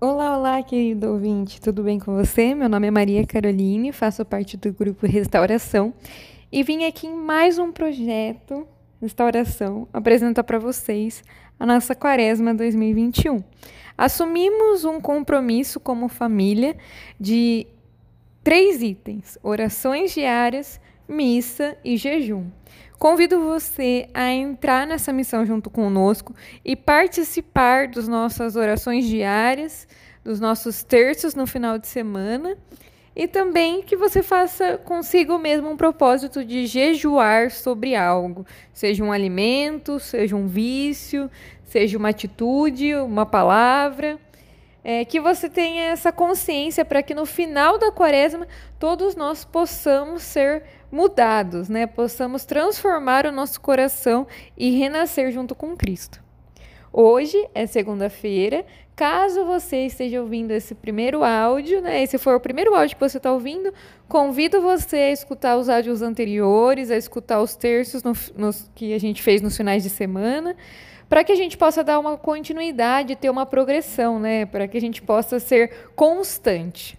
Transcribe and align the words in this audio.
Olá, 0.00 0.36
olá, 0.36 0.62
querido 0.62 1.12
ouvinte, 1.12 1.60
tudo 1.60 1.84
bem 1.84 2.00
com 2.00 2.12
você? 2.14 2.52
Meu 2.52 2.68
nome 2.68 2.88
é 2.88 2.90
Maria 2.90 3.24
Caroline, 3.24 3.92
faço 3.92 4.24
parte 4.24 4.56
do 4.56 4.72
grupo 4.72 5.06
Restauração 5.06 5.94
e 6.50 6.64
vim 6.64 6.84
aqui 6.84 7.06
em 7.06 7.14
mais 7.14 7.58
um 7.58 7.70
projeto 7.70 8.66
Restauração 9.00 9.86
apresentar 9.92 10.42
para 10.42 10.58
vocês 10.58 11.22
a 11.58 11.64
nossa 11.64 11.94
Quaresma 11.94 12.52
2021. 12.52 13.42
Assumimos 13.96 14.84
um 14.84 15.00
compromisso 15.00 15.78
como 15.78 16.08
família 16.08 16.76
de 17.18 17.64
três 18.42 18.82
itens: 18.82 19.38
orações 19.44 20.12
diárias, 20.12 20.80
missa 21.08 21.78
e 21.84 21.96
jejum. 21.96 22.46
Convido 23.04 23.38
você 23.38 24.08
a 24.14 24.32
entrar 24.32 24.86
nessa 24.86 25.12
missão 25.12 25.44
junto 25.44 25.68
conosco 25.68 26.34
e 26.64 26.74
participar 26.74 27.86
das 27.86 28.08
nossas 28.08 28.56
orações 28.56 29.04
diárias, 29.04 29.86
dos 30.24 30.40
nossos 30.40 30.82
terços 30.82 31.34
no 31.34 31.46
final 31.46 31.76
de 31.76 31.86
semana 31.86 32.56
e 33.14 33.28
também 33.28 33.82
que 33.82 33.94
você 33.94 34.22
faça 34.22 34.78
consigo 34.78 35.36
mesmo 35.38 35.68
um 35.68 35.76
propósito 35.76 36.42
de 36.42 36.64
jejuar 36.64 37.50
sobre 37.50 37.94
algo, 37.94 38.46
seja 38.72 39.04
um 39.04 39.12
alimento, 39.12 40.00
seja 40.00 40.34
um 40.34 40.46
vício, 40.46 41.30
seja 41.62 41.98
uma 41.98 42.08
atitude, 42.08 42.94
uma 42.94 43.26
palavra. 43.26 44.18
É, 44.86 45.02
que 45.04 45.18
você 45.18 45.48
tenha 45.48 45.84
essa 45.84 46.12
consciência 46.12 46.84
para 46.84 47.02
que 47.02 47.14
no 47.14 47.24
final 47.24 47.78
da 47.78 47.90
quaresma 47.90 48.46
todos 48.78 49.16
nós 49.16 49.42
possamos 49.42 50.22
ser 50.22 50.62
mudados, 50.92 51.70
né? 51.70 51.86
Possamos 51.86 52.44
transformar 52.44 53.24
o 53.26 53.32
nosso 53.32 53.60
coração 53.60 54.26
e 54.56 54.78
renascer 54.78 55.32
junto 55.32 55.54
com 55.54 55.74
Cristo. 55.74 56.22
Hoje 56.92 57.48
é 57.52 57.66
segunda-feira. 57.66 58.64
Caso 58.94 59.44
você 59.44 59.86
esteja 59.86 60.20
ouvindo 60.20 60.52
esse 60.52 60.72
primeiro 60.72 61.24
áudio, 61.24 61.80
né? 61.80 62.00
Esse 62.00 62.16
for 62.16 62.36
o 62.36 62.40
primeiro 62.40 62.72
áudio 62.72 62.94
que 62.94 63.00
você 63.00 63.16
está 63.16 63.32
ouvindo, 63.32 63.74
convido 64.08 64.60
você 64.60 64.96
a 64.96 65.10
escutar 65.10 65.56
os 65.56 65.68
áudios 65.68 66.02
anteriores, 66.02 66.92
a 66.92 66.96
escutar 66.96 67.40
os 67.40 67.56
terços 67.56 68.04
no, 68.04 68.12
nos, 68.36 68.70
que 68.76 68.94
a 68.94 69.00
gente 69.00 69.20
fez 69.20 69.42
nos 69.42 69.56
finais 69.56 69.82
de 69.82 69.90
semana, 69.90 70.54
para 71.14 71.22
que 71.22 71.30
a 71.30 71.36
gente 71.36 71.56
possa 71.56 71.84
dar 71.84 72.00
uma 72.00 72.18
continuidade, 72.18 73.14
ter 73.14 73.30
uma 73.30 73.46
progressão, 73.46 74.18
né? 74.18 74.46
Para 74.46 74.66
que 74.66 74.76
a 74.76 74.80
gente 74.80 75.00
possa 75.00 75.38
ser 75.38 75.92
constante. 75.94 76.98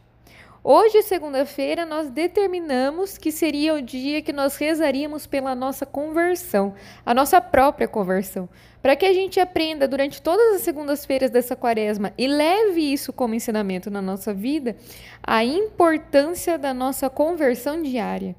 Hoje, 0.63 1.01
segunda-feira, 1.01 1.85
nós 1.85 2.09
determinamos 2.09 3.17
que 3.17 3.29
seria 3.29 3.73
o 3.73 3.81
dia 3.81 4.21
que 4.21 4.31
nós 4.31 4.55
rezaríamos 4.55 5.27
pela 5.27 5.53
nossa 5.53 5.85
conversão, 5.85 6.75
a 7.05 7.13
nossa 7.13 7.41
própria 7.41 7.89
conversão, 7.89 8.47
para 8.81 8.95
que 8.95 9.05
a 9.05 9.13
gente 9.13 9.37
aprenda 9.37 9.85
durante 9.85 10.21
todas 10.21 10.55
as 10.55 10.61
segundas-feiras 10.61 11.29
dessa 11.29 11.53
quaresma 11.53 12.13
e 12.17 12.25
leve 12.25 12.93
isso 12.93 13.11
como 13.11 13.35
ensinamento 13.35 13.91
na 13.91 14.01
nossa 14.01 14.33
vida, 14.33 14.77
a 15.21 15.43
importância 15.43 16.57
da 16.57 16.73
nossa 16.73 17.09
conversão 17.09 17.83
diária. 17.83 18.33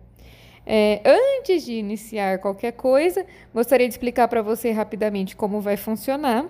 É, 0.66 1.00
antes 1.04 1.64
de 1.64 1.74
iniciar 1.74 2.38
qualquer 2.40 2.72
coisa, 2.72 3.24
gostaria 3.54 3.86
de 3.86 3.94
explicar 3.94 4.26
para 4.26 4.42
você 4.42 4.72
rapidamente 4.72 5.36
como 5.36 5.60
vai 5.60 5.76
funcionar. 5.76 6.46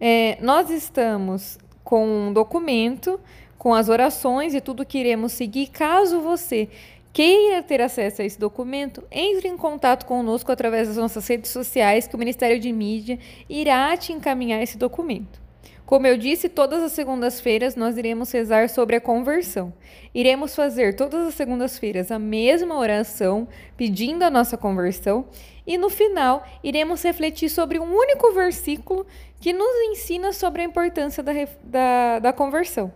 É, 0.00 0.38
nós 0.40 0.70
estamos 0.70 1.58
com 1.82 2.06
um 2.06 2.32
documento 2.32 3.20
com 3.58 3.74
as 3.74 3.90
orações 3.90 4.54
e 4.54 4.60
tudo 4.60 4.86
que 4.86 4.96
iremos 4.96 5.32
seguir. 5.32 5.66
Caso 5.66 6.20
você 6.20 6.66
queira 7.12 7.62
ter 7.62 7.82
acesso 7.82 8.22
a 8.22 8.24
esse 8.24 8.38
documento, 8.38 9.02
entre 9.10 9.48
em 9.48 9.56
contato 9.56 10.06
conosco 10.06 10.50
através 10.50 10.88
das 10.88 10.96
nossas 10.96 11.26
redes 11.28 11.50
sociais, 11.50 12.06
que 12.06 12.14
o 12.14 12.18
Ministério 12.18 12.58
de 12.58 12.72
Mídia 12.72 13.18
irá 13.48 13.94
te 13.98 14.12
encaminhar 14.14 14.62
esse 14.62 14.78
documento. 14.78 15.49
Como 15.90 16.06
eu 16.06 16.16
disse, 16.16 16.48
todas 16.48 16.84
as 16.84 16.92
segundas-feiras 16.92 17.74
nós 17.74 17.98
iremos 17.98 18.30
rezar 18.30 18.68
sobre 18.68 18.94
a 18.94 19.00
conversão. 19.00 19.72
Iremos 20.14 20.54
fazer 20.54 20.94
todas 20.94 21.26
as 21.26 21.34
segundas-feiras 21.34 22.12
a 22.12 22.18
mesma 22.18 22.78
oração, 22.78 23.48
pedindo 23.76 24.22
a 24.22 24.30
nossa 24.30 24.56
conversão, 24.56 25.26
e 25.66 25.76
no 25.76 25.90
final 25.90 26.46
iremos 26.62 27.02
refletir 27.02 27.48
sobre 27.48 27.80
um 27.80 27.92
único 27.92 28.32
versículo 28.32 29.04
que 29.40 29.52
nos 29.52 29.74
ensina 29.90 30.32
sobre 30.32 30.62
a 30.62 30.64
importância 30.64 31.24
da, 31.24 31.32
da, 31.64 32.18
da 32.20 32.32
conversão. 32.32 32.92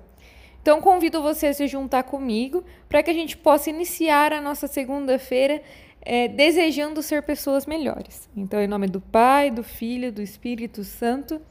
Então, 0.62 0.80
convido 0.80 1.20
você 1.20 1.48
a 1.48 1.52
se 1.52 1.66
juntar 1.66 2.04
comigo 2.04 2.62
para 2.88 3.02
que 3.02 3.10
a 3.10 3.14
gente 3.14 3.36
possa 3.36 3.70
iniciar 3.70 4.32
a 4.32 4.40
nossa 4.40 4.68
segunda-feira 4.68 5.60
é, 6.00 6.28
desejando 6.28 7.02
ser 7.02 7.24
pessoas 7.24 7.66
melhores. 7.66 8.30
Então, 8.36 8.60
em 8.60 8.68
nome 8.68 8.86
do 8.86 9.00
Pai, 9.00 9.50
do 9.50 9.64
Filho, 9.64 10.12
do 10.12 10.22
Espírito 10.22 10.84
Santo. 10.84 11.42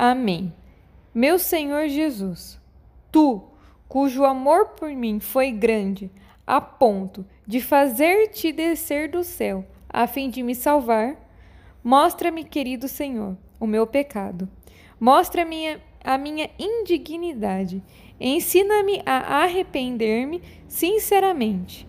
Amém. 0.00 0.52
Meu 1.12 1.40
Senhor 1.40 1.88
Jesus, 1.88 2.60
tu, 3.10 3.42
cujo 3.88 4.24
amor 4.24 4.66
por 4.76 4.90
mim 4.90 5.18
foi 5.18 5.50
grande, 5.50 6.08
a 6.46 6.60
ponto 6.60 7.26
de 7.44 7.60
fazer-te 7.60 8.52
descer 8.52 9.10
do 9.10 9.24
céu, 9.24 9.66
a 9.88 10.06
fim 10.06 10.30
de 10.30 10.42
me 10.42 10.54
salvar, 10.54 11.16
mostra-me, 11.82 12.44
querido 12.44 12.86
Senhor, 12.86 13.36
o 13.58 13.66
meu 13.66 13.86
pecado. 13.88 14.48
Mostra-me 15.00 15.80
a 16.04 16.16
minha 16.16 16.48
indignidade 16.58 17.82
Ensina-me 18.20 19.00
a 19.06 19.42
arrepender-me 19.42 20.42
sinceramente. 20.66 21.86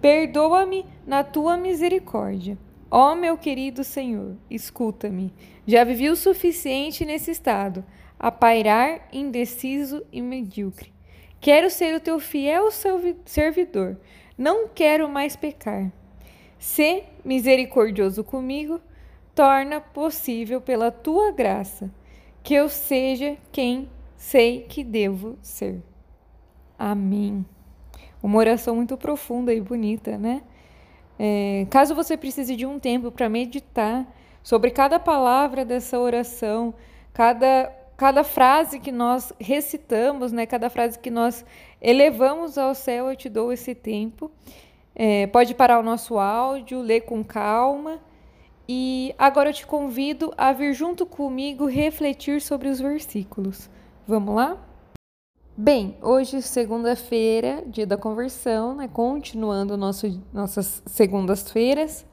Perdoa-me 0.00 0.84
na 1.06 1.24
tua 1.24 1.56
misericórdia. 1.56 2.56
Ó 2.94 3.14
meu 3.14 3.38
querido 3.38 3.82
Senhor, 3.82 4.36
escuta-me. 4.50 5.32
Já 5.66 5.82
vivi 5.82 6.10
o 6.10 6.14
suficiente 6.14 7.06
nesse 7.06 7.30
estado, 7.30 7.82
a 8.18 8.30
pairar 8.30 9.08
indeciso 9.10 10.04
e 10.12 10.20
medíocre. 10.20 10.92
Quero 11.40 11.70
ser 11.70 11.94
o 11.94 12.00
teu 12.00 12.20
fiel 12.20 12.68
servidor. 13.24 13.98
Não 14.36 14.68
quero 14.68 15.08
mais 15.08 15.34
pecar. 15.34 15.90
Se 16.58 17.04
misericordioso 17.24 18.22
comigo, 18.22 18.78
torna 19.34 19.80
possível 19.80 20.60
pela 20.60 20.90
tua 20.90 21.32
graça 21.32 21.90
que 22.42 22.52
eu 22.52 22.68
seja 22.68 23.38
quem 23.50 23.88
sei 24.18 24.66
que 24.68 24.84
devo 24.84 25.38
ser. 25.40 25.82
Amém. 26.78 27.42
Uma 28.22 28.38
oração 28.38 28.76
muito 28.76 28.98
profunda 28.98 29.54
e 29.54 29.62
bonita, 29.62 30.18
né? 30.18 30.42
É, 31.18 31.66
caso 31.70 31.94
você 31.94 32.16
precise 32.16 32.56
de 32.56 32.66
um 32.66 32.78
tempo 32.78 33.10
para 33.10 33.28
meditar 33.28 34.06
sobre 34.42 34.70
cada 34.70 34.98
palavra 34.98 35.64
dessa 35.64 35.98
oração, 35.98 36.74
cada, 37.12 37.72
cada 37.96 38.24
frase 38.24 38.80
que 38.80 38.90
nós 38.90 39.32
recitamos, 39.38 40.32
né? 40.32 40.46
cada 40.46 40.68
frase 40.68 40.98
que 40.98 41.10
nós 41.10 41.44
elevamos 41.80 42.58
ao 42.58 42.74
céu, 42.74 43.08
eu 43.08 43.16
te 43.16 43.28
dou 43.28 43.52
esse 43.52 43.74
tempo. 43.74 44.30
É, 44.94 45.26
pode 45.26 45.54
parar 45.54 45.78
o 45.78 45.82
nosso 45.82 46.18
áudio, 46.18 46.80
ler 46.80 47.02
com 47.02 47.22
calma. 47.24 48.00
E 48.68 49.14
agora 49.18 49.50
eu 49.50 49.54
te 49.54 49.66
convido 49.66 50.32
a 50.36 50.52
vir 50.52 50.72
junto 50.72 51.04
comigo 51.04 51.66
refletir 51.66 52.40
sobre 52.40 52.68
os 52.68 52.80
versículos. 52.80 53.68
Vamos 54.06 54.34
lá? 54.34 54.71
Bem, 55.54 55.98
hoje, 56.00 56.40
segunda-feira, 56.40 57.62
dia 57.66 57.86
da 57.86 57.98
conversão, 57.98 58.74
né? 58.74 58.88
Continuando 58.88 59.76
nosso, 59.76 60.06
nossas 60.32 60.82
segundas-feiras, 60.86 62.06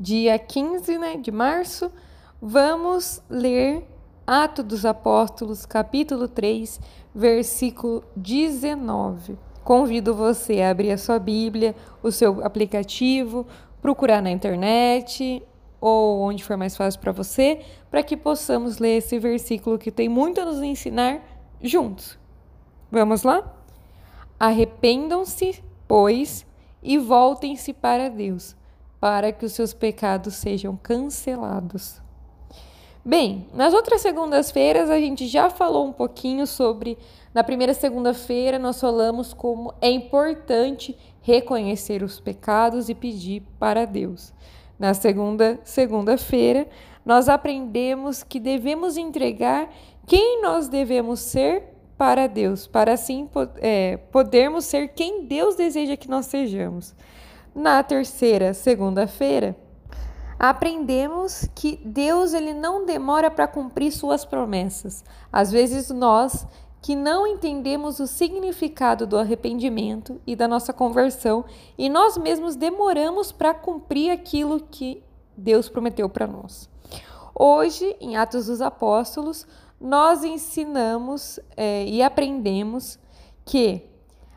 dia 0.00 0.36
15 0.36 0.98
né, 0.98 1.16
de 1.16 1.30
março, 1.30 1.92
vamos 2.40 3.22
ler 3.30 3.86
Atos 4.26 4.64
dos 4.64 4.84
Apóstolos, 4.84 5.64
capítulo 5.64 6.26
3, 6.26 6.80
versículo 7.14 8.02
19. 8.16 9.38
Convido 9.62 10.12
você 10.12 10.60
a 10.60 10.70
abrir 10.70 10.90
a 10.90 10.98
sua 10.98 11.20
Bíblia, 11.20 11.76
o 12.02 12.10
seu 12.10 12.44
aplicativo, 12.44 13.46
procurar 13.80 14.20
na 14.20 14.32
internet 14.32 15.40
ou 15.80 16.22
onde 16.22 16.42
for 16.42 16.56
mais 16.56 16.76
fácil 16.76 17.00
para 17.00 17.12
você, 17.12 17.60
para 17.88 18.02
que 18.02 18.16
possamos 18.16 18.78
ler 18.78 18.96
esse 18.96 19.20
versículo 19.20 19.78
que 19.78 19.92
tem 19.92 20.08
muito 20.08 20.40
a 20.40 20.44
nos 20.44 20.60
ensinar 20.60 21.22
juntos. 21.62 22.20
Vamos 22.92 23.22
lá? 23.22 23.42
Arrependam-se, 24.38 25.64
pois, 25.88 26.44
e 26.82 26.98
voltem-se 26.98 27.72
para 27.72 28.10
Deus, 28.10 28.54
para 29.00 29.32
que 29.32 29.46
os 29.46 29.52
seus 29.52 29.72
pecados 29.72 30.34
sejam 30.34 30.76
cancelados. 30.76 32.02
Bem, 33.02 33.46
nas 33.54 33.72
outras 33.72 34.02
segundas-feiras 34.02 34.90
a 34.90 35.00
gente 35.00 35.26
já 35.26 35.48
falou 35.48 35.86
um 35.86 35.92
pouquinho 35.92 36.46
sobre. 36.46 36.98
Na 37.32 37.42
primeira 37.42 37.72
segunda-feira 37.72 38.58
nós 38.58 38.78
falamos 38.78 39.32
como 39.32 39.72
é 39.80 39.90
importante 39.90 40.94
reconhecer 41.22 42.02
os 42.02 42.20
pecados 42.20 42.90
e 42.90 42.94
pedir 42.94 43.42
para 43.58 43.86
Deus. 43.86 44.34
Na 44.78 44.92
segunda 44.92 45.58
segunda-feira, 45.64 46.68
nós 47.06 47.26
aprendemos 47.30 48.22
que 48.22 48.38
devemos 48.38 48.98
entregar 48.98 49.72
quem 50.06 50.42
nós 50.42 50.68
devemos 50.68 51.20
ser 51.20 51.71
para 52.02 52.26
Deus, 52.26 52.66
para 52.66 52.94
assim 52.94 53.30
é, 53.58 53.96
podermos 53.96 54.64
ser 54.64 54.88
quem 54.88 55.24
Deus 55.24 55.54
deseja 55.54 55.96
que 55.96 56.10
nós 56.10 56.26
sejamos. 56.26 56.96
Na 57.54 57.80
terceira 57.80 58.52
segunda-feira, 58.52 59.56
aprendemos 60.36 61.48
que 61.54 61.80
Deus 61.84 62.34
ele 62.34 62.54
não 62.54 62.84
demora 62.84 63.30
para 63.30 63.46
cumprir 63.46 63.92
suas 63.92 64.24
promessas. 64.24 65.04
Às 65.32 65.52
vezes 65.52 65.90
nós 65.90 66.44
que 66.80 66.96
não 66.96 67.24
entendemos 67.24 68.00
o 68.00 68.08
significado 68.08 69.06
do 69.06 69.16
arrependimento 69.16 70.20
e 70.26 70.34
da 70.34 70.48
nossa 70.48 70.72
conversão 70.72 71.44
e 71.78 71.88
nós 71.88 72.18
mesmos 72.18 72.56
demoramos 72.56 73.30
para 73.30 73.54
cumprir 73.54 74.10
aquilo 74.10 74.58
que 74.58 75.04
Deus 75.36 75.68
prometeu 75.68 76.08
para 76.08 76.26
nós. 76.26 76.68
Hoje, 77.32 77.96
em 78.00 78.16
Atos 78.16 78.46
dos 78.46 78.60
Apóstolos, 78.60 79.46
nós 79.82 80.22
ensinamos 80.22 81.40
é, 81.56 81.84
e 81.84 82.02
aprendemos 82.02 82.98
que 83.44 83.82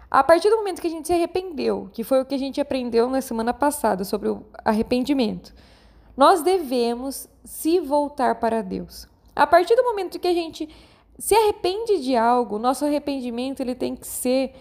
a 0.09 0.23
partir 0.23 0.49
do 0.49 0.57
momento 0.57 0.81
que 0.81 0.87
a 0.87 0.89
gente 0.89 1.07
se 1.07 1.13
arrependeu, 1.13 1.89
que 1.93 2.03
foi 2.03 2.21
o 2.21 2.25
que 2.25 2.33
a 2.33 2.37
gente 2.37 2.59
aprendeu 2.59 3.09
na 3.09 3.21
semana 3.21 3.53
passada 3.53 4.03
sobre 4.03 4.29
o 4.29 4.43
arrependimento, 4.63 5.53
nós 6.17 6.41
devemos 6.41 7.27
se 7.43 7.79
voltar 7.79 8.35
para 8.35 8.61
Deus. 8.61 9.07
A 9.35 9.45
partir 9.45 9.75
do 9.75 9.83
momento 9.83 10.19
que 10.19 10.27
a 10.27 10.33
gente 10.33 10.69
se 11.19 11.35
arrepende 11.35 11.99
de 11.99 12.15
algo, 12.15 12.57
nosso 12.57 12.85
arrependimento 12.85 13.59
ele 13.59 13.75
tem 13.75 13.95
que 13.95 14.07
ser 14.07 14.55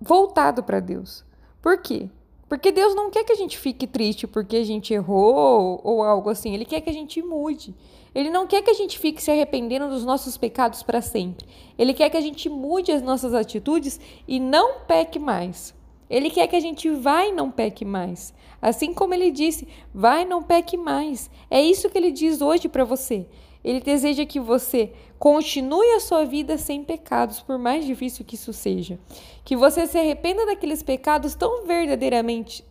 voltado 0.00 0.62
para 0.62 0.80
Deus. 0.80 1.24
Por 1.60 1.78
quê? 1.78 2.10
Porque 2.48 2.72
Deus 2.72 2.94
não 2.94 3.10
quer 3.10 3.24
que 3.24 3.32
a 3.32 3.36
gente 3.36 3.56
fique 3.56 3.86
triste 3.86 4.26
porque 4.26 4.56
a 4.56 4.64
gente 4.64 4.92
errou 4.92 5.80
ou 5.82 6.02
algo 6.02 6.28
assim. 6.28 6.52
Ele 6.52 6.64
quer 6.64 6.80
que 6.80 6.90
a 6.90 6.92
gente 6.92 7.22
mude. 7.22 7.74
Ele 8.14 8.30
não 8.30 8.46
quer 8.46 8.62
que 8.62 8.70
a 8.70 8.74
gente 8.74 8.98
fique 8.98 9.22
se 9.22 9.30
arrependendo 9.30 9.88
dos 9.88 10.04
nossos 10.04 10.36
pecados 10.36 10.82
para 10.82 11.00
sempre. 11.00 11.46
Ele 11.78 11.94
quer 11.94 12.10
que 12.10 12.16
a 12.16 12.20
gente 12.20 12.48
mude 12.48 12.92
as 12.92 13.02
nossas 13.02 13.34
atitudes 13.34 13.98
e 14.28 14.38
não 14.38 14.80
peque 14.80 15.18
mais. 15.18 15.74
Ele 16.10 16.28
quer 16.28 16.46
que 16.46 16.56
a 16.56 16.60
gente 16.60 16.90
vá 16.90 17.24
e 17.24 17.32
não 17.32 17.50
peque 17.50 17.84
mais. 17.84 18.34
Assim 18.60 18.92
como 18.92 19.14
ele 19.14 19.30
disse, 19.30 19.66
vai 19.94 20.22
e 20.22 20.26
não 20.26 20.42
peque 20.42 20.76
mais. 20.76 21.30
É 21.50 21.60
isso 21.60 21.88
que 21.88 21.96
ele 21.96 22.12
diz 22.12 22.42
hoje 22.42 22.68
para 22.68 22.84
você. 22.84 23.26
Ele 23.64 23.80
deseja 23.80 24.26
que 24.26 24.38
você 24.40 24.92
continue 25.18 25.94
a 25.94 26.00
sua 26.00 26.24
vida 26.24 26.58
sem 26.58 26.84
pecados, 26.84 27.40
por 27.40 27.58
mais 27.58 27.86
difícil 27.86 28.24
que 28.24 28.34
isso 28.34 28.52
seja. 28.52 28.98
Que 29.44 29.56
você 29.56 29.86
se 29.86 29.98
arrependa 29.98 30.44
daqueles 30.44 30.82
pecados 30.82 31.34
tão 31.34 31.64
verdadeiramente 31.64 32.64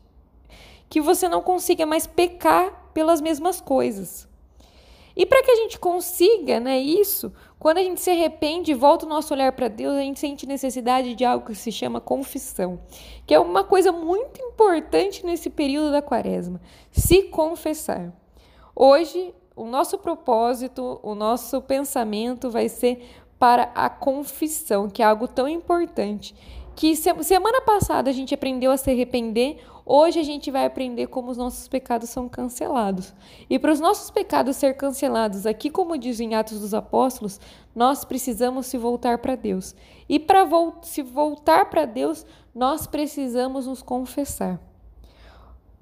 que 0.90 1.00
você 1.00 1.30
não 1.30 1.42
consiga 1.42 1.86
mais 1.86 2.06
pecar 2.06 2.92
pelas 2.94 3.22
mesmas 3.22 3.62
coisas. 3.62 4.28
E 5.16 5.26
para 5.26 5.44
que 5.44 5.52
a 5.52 5.56
gente 5.56 5.80
consiga 5.80 6.60
né, 6.60 6.80
isso, 6.80 7.32
quando 7.60 7.78
a 7.78 7.84
gente 7.84 8.02
se 8.02 8.10
arrepende 8.10 8.72
e 8.72 8.76
volta 8.76 9.06
o 9.06 9.10
nosso 9.10 9.34
olhar 9.34 9.52
para 9.52 9.68
Deus, 9.68 9.96
a 9.96 10.02
gente 10.02 10.20
sente 10.20 10.48
necessidade 10.48 11.14
de 11.16 11.26
algo 11.26 11.46
que 11.46 11.56
se 11.56 11.72
chama 11.72 12.02
confissão, 12.02 12.80
que 13.26 13.34
é 13.34 13.40
uma 13.40 13.64
coisa 13.64 13.92
muito 13.92 14.42
importante 14.42 15.26
nesse 15.26 15.50
período 15.50 15.92
da 15.92 16.02
quaresma: 16.02 16.62
se 16.92 17.24
confessar. 17.24 18.12
Hoje, 18.76 19.34
o 19.56 19.66
nosso 19.66 19.98
propósito, 19.98 21.00
o 21.04 21.14
nosso 21.14 21.62
pensamento 21.62 22.50
vai 22.50 22.70
ser 22.70 23.06
para 23.38 23.72
a 23.76 23.90
confissão, 23.90 24.90
que 24.90 25.02
é 25.02 25.06
algo 25.06 25.28
tão 25.28 25.48
importante. 25.48 26.34
Que 26.76 26.96
semana 26.96 27.62
passada 27.62 28.10
a 28.10 28.14
gente 28.14 28.34
aprendeu 28.34 28.72
a 28.72 28.78
se 28.78 28.90
arrepender, 28.90 29.60
Hoje 29.86 30.20
a 30.20 30.24
gente 30.24 30.52
vai 30.52 30.66
aprender 30.66 31.08
como 31.08 31.32
os 31.32 31.38
nossos 31.38 31.68
pecados 31.68 32.10
são 32.10 32.30
cancelados. 32.30 33.14
E 33.50 33.58
para 33.58 33.72
os 33.72 33.80
nossos 33.80 34.12
pecados 34.12 34.56
ser 34.56 34.76
cancelados, 34.76 35.46
aqui 35.46 35.70
como 35.70 35.98
diz 35.98 36.20
em 36.20 36.36
Atos 36.36 36.60
dos 36.60 36.74
Apóstolos, 36.74 37.40
nós 37.76 38.06
precisamos 38.06 38.68
se 38.68 38.78
voltar 38.78 39.18
para 39.18 39.36
Deus. 39.36 39.76
E 40.08 40.20
para 40.20 40.44
vo 40.44 40.76
se 40.84 41.02
voltar 41.02 41.70
para 41.70 41.86
Deus, 41.86 42.26
nós 42.54 42.86
precisamos 42.86 43.66
nos 43.66 43.82
confessar. 43.82 44.60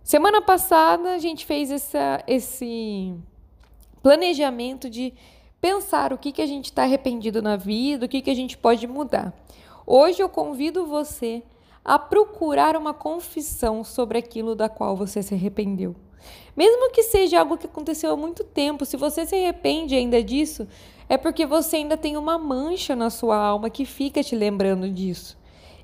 Semana 0.04 0.42
passada 0.42 1.12
a 1.12 1.18
gente 1.20 1.46
fez 1.46 1.70
essa, 1.70 2.24
esse 2.26 3.14
planejamento 4.02 4.90
de 4.90 5.14
pensar 5.62 6.14
o 6.14 6.18
que, 6.18 6.32
que 6.32 6.42
a 6.42 6.48
gente 6.48 6.66
está 6.66 6.84
arrependido 6.84 7.42
na 7.42 7.56
vida, 7.56 8.06
o 8.06 8.10
que, 8.10 8.22
que 8.22 8.30
a 8.32 8.36
gente 8.36 8.58
pode 8.58 8.88
mudar. 8.88 9.34
Hoje 9.86 10.22
eu 10.22 10.30
convido 10.30 10.86
você 10.86 11.44
a 11.90 11.98
procurar 11.98 12.78
uma 12.78 12.94
confissão 12.94 13.84
sobre 13.84 14.20
aquilo 14.20 14.54
da 14.54 14.70
qual 14.70 14.96
você 14.96 15.24
se 15.24 15.34
arrependeu. 15.34 15.96
Mesmo 16.56 16.92
que 16.92 17.02
seja 17.02 17.40
algo 17.40 17.58
que 17.58 17.66
aconteceu 17.66 18.12
há 18.12 18.16
muito 18.16 18.44
tempo, 18.44 18.86
se 18.86 18.96
você 18.96 19.26
se 19.26 19.34
arrepende 19.34 19.96
ainda 19.96 20.22
disso, 20.22 20.68
é 21.10 21.18
porque 21.18 21.48
você 21.48 21.78
ainda 21.78 21.98
tem 21.98 22.16
uma 22.16 22.38
mancha 22.38 22.96
na 22.96 23.10
sua 23.10 23.36
alma 23.36 23.72
que 23.72 23.86
fica 23.86 24.24
te 24.24 24.36
lembrando 24.36 24.88
disso. 24.88 25.36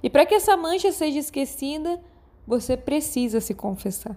E 0.03 0.07
para 0.07 0.27
que 0.27 0.35
essa 0.35 0.55
mancha 0.55 0.91
seja 0.91 1.17
esquecida, 1.17 1.99
você 2.45 2.77
precisa 2.77 3.41
se 3.41 3.55
confessar. 3.55 4.15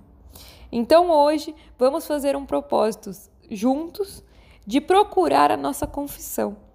Então 0.70 1.10
hoje 1.10 1.54
vamos 1.78 2.06
fazer 2.06 2.36
um 2.36 2.44
propósito 2.44 3.12
juntos 3.50 4.22
de 4.66 4.78
procurar 4.78 5.50
a 5.50 5.56
nossa 5.56 5.86
confissão. 5.86 6.67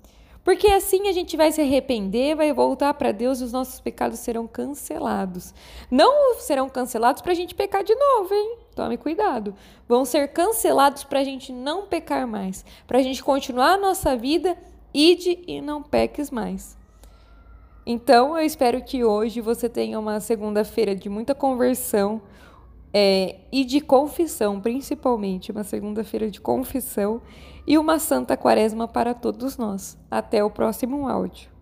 Porque 0.44 0.68
assim 0.68 1.07
a 1.07 1.13
gente 1.13 1.38
vai 1.38 1.51
se 1.51 1.62
arrepender, 1.62 2.36
vai 2.36 2.51
voltar 2.51 2.94
para 2.95 3.13
Deus 3.13 3.40
e 3.40 3.45
os 3.45 3.54
nossos 3.54 3.80
pecados 3.80 4.19
serão 4.19 4.45
cancelados. 4.45 5.54
Não 5.90 6.36
serão 6.36 6.68
cancelados 6.68 7.22
para 7.22 7.31
a 7.31 7.36
gente 7.36 7.56
pecar 7.56 7.84
de 7.84 7.95
novo, 7.95 8.34
hein? 8.34 8.57
Tome 8.75 8.98
cuidado. 8.98 9.56
Vão 9.88 10.04
ser 10.04 10.28
cancelados 10.30 11.04
para 11.04 11.22
a 11.22 11.24
gente 11.24 11.54
não 11.54 11.86
pecar 11.86 12.28
mais, 12.28 12.66
para 12.86 13.00
a 13.00 13.01
gente 13.01 13.24
continuar 13.24 13.74
a 13.74 13.78
nossa 13.78 14.18
vida, 14.18 14.57
ide 14.94 15.40
e 15.48 15.62
não 15.62 15.81
peques 15.81 16.30
mais. 16.30 16.78
Então, 17.86 18.38
eu 18.38 18.45
espero 18.45 18.81
que 18.81 19.04
hoje 19.04 19.42
você 19.42 19.68
tenha 19.68 20.00
uma 20.00 20.19
segunda-feira 20.19 20.95
de 20.95 21.10
muita 21.10 21.36
conversão 21.36 22.22
é, 22.94 23.38
e 23.51 23.66
de 23.66 23.81
confissão, 23.81 24.62
principalmente, 24.62 25.51
uma 25.51 25.63
segunda-feira 25.63 26.30
de 26.30 26.40
confissão 26.40 27.22
e 27.66 27.78
uma 27.78 27.98
santa 27.98 28.38
quaresma 28.38 28.88
para 28.88 29.13
todos 29.13 29.57
nós. 29.57 29.98
Até 30.12 30.44
o 30.44 30.51
próximo 30.51 31.07
áudio. 31.07 31.52